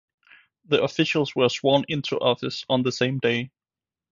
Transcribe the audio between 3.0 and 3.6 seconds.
day.